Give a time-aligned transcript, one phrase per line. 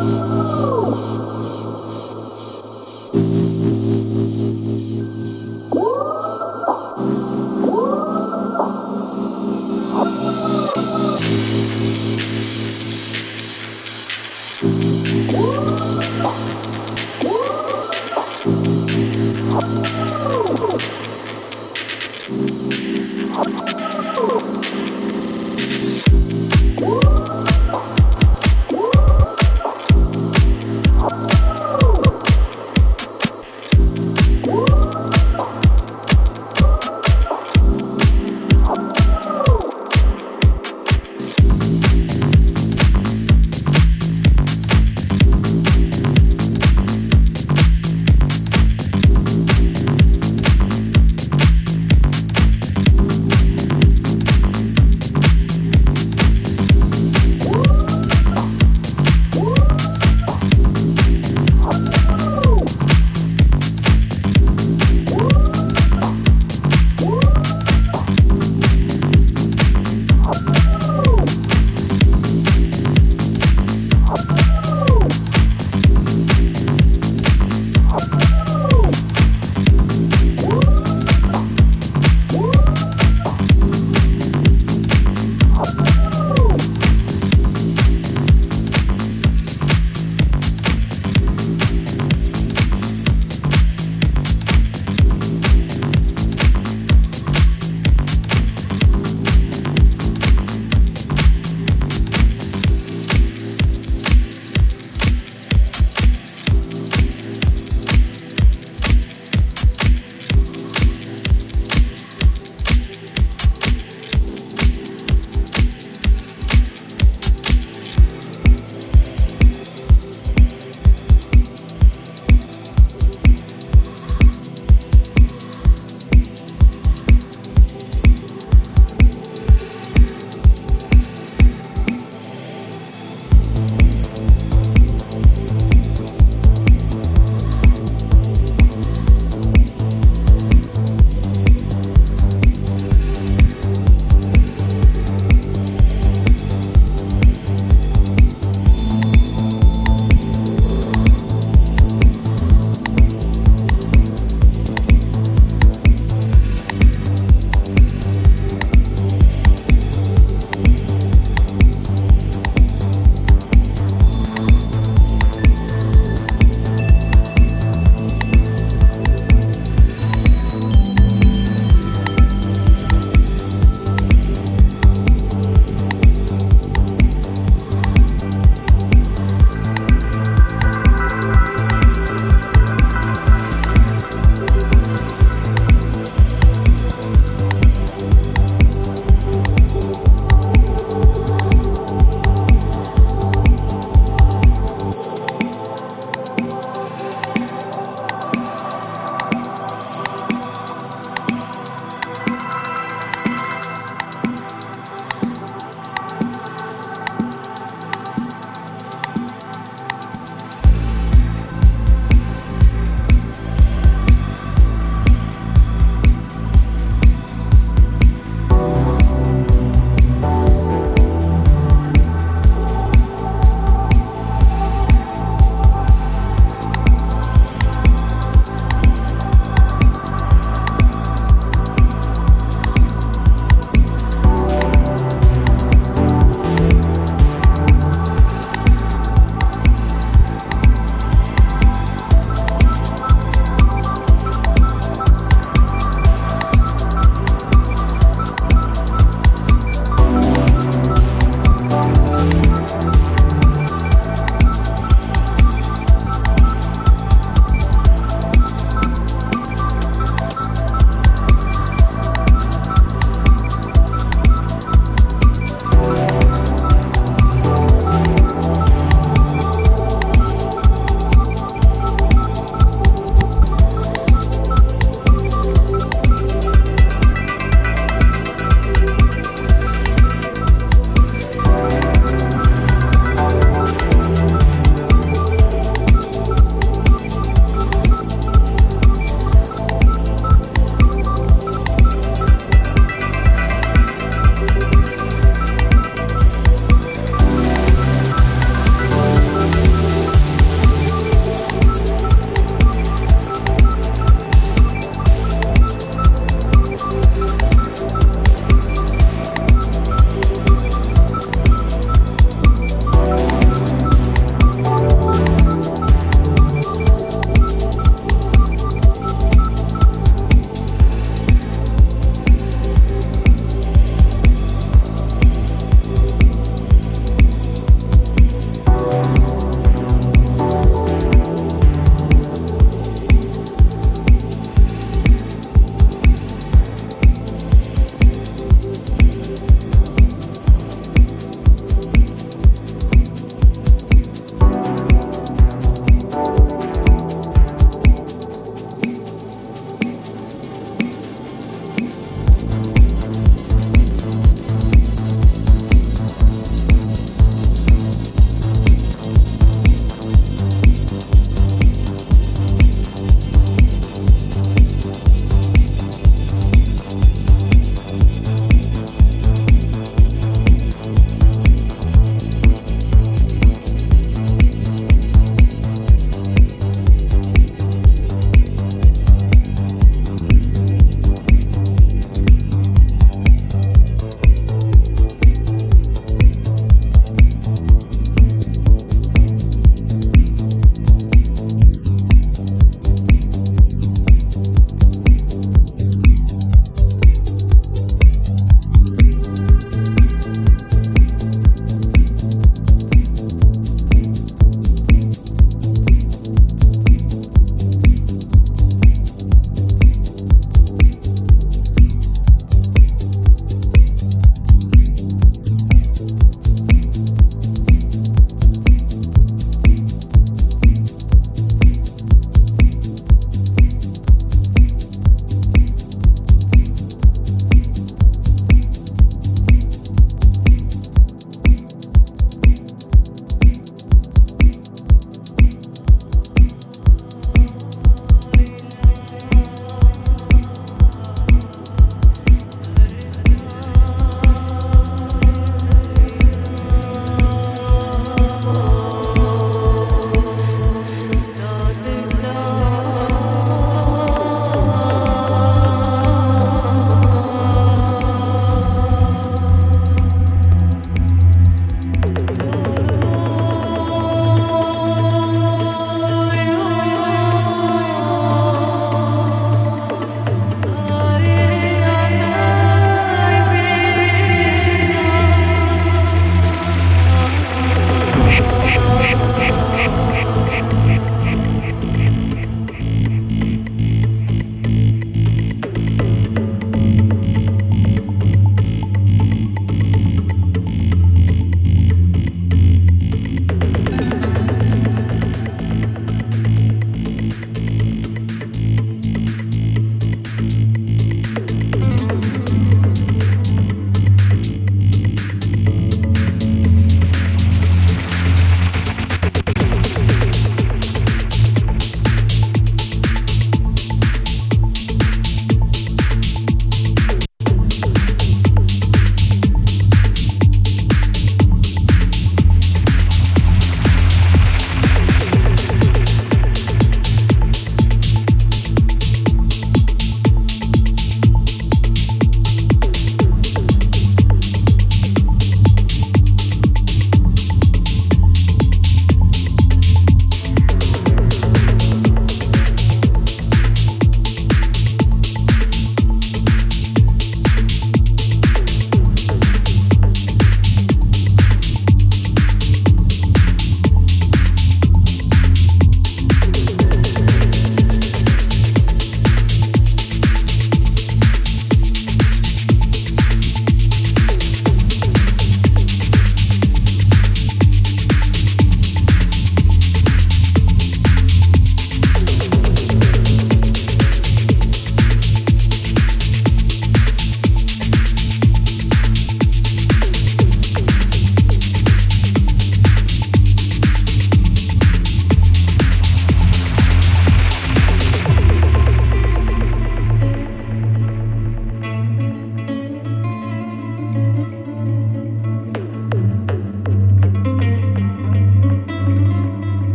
[0.00, 1.37] Oh!